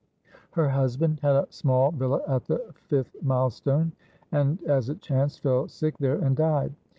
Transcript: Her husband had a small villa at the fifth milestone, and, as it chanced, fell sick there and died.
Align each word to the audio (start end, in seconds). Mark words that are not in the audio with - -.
Her 0.53 0.69
husband 0.69 1.19
had 1.19 1.35
a 1.35 1.45
small 1.51 1.91
villa 1.91 2.23
at 2.27 2.45
the 2.45 2.73
fifth 2.73 3.15
milestone, 3.21 3.91
and, 4.31 4.59
as 4.63 4.89
it 4.89 4.99
chanced, 4.99 5.41
fell 5.43 5.67
sick 5.67 5.95
there 5.99 6.17
and 6.17 6.35
died. 6.35 6.73